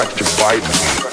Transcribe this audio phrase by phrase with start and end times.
[0.00, 1.09] selective Biden.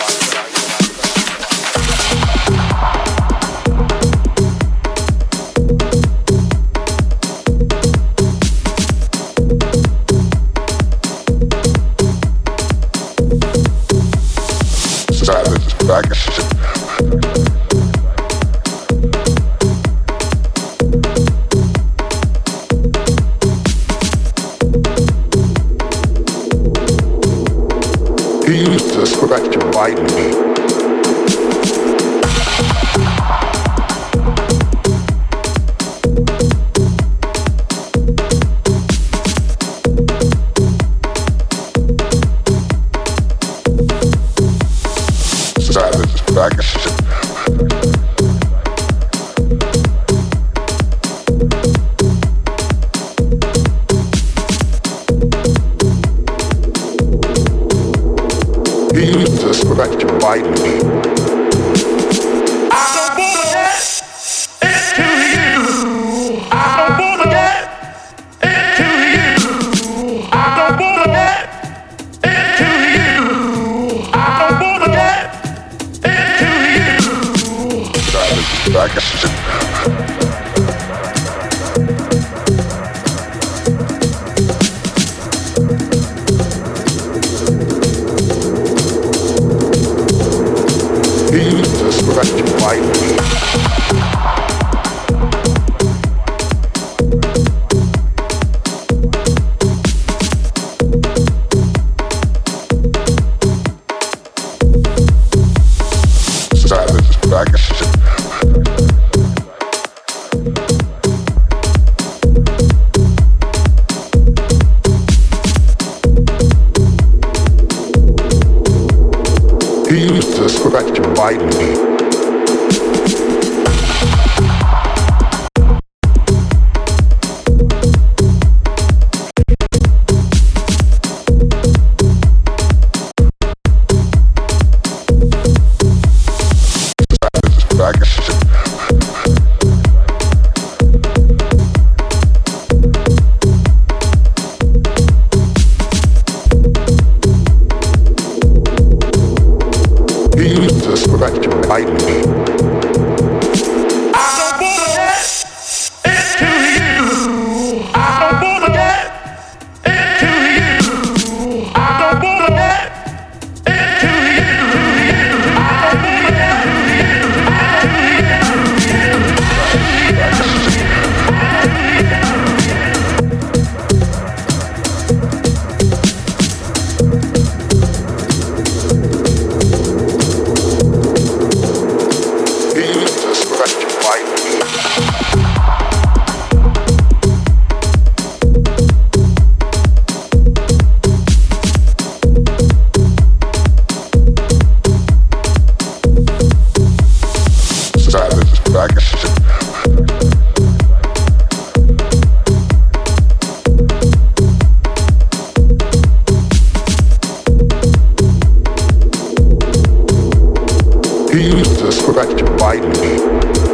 [211.38, 213.66] feel the scratch bite me.